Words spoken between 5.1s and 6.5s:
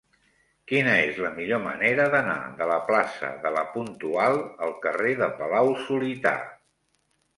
de Palau-solità?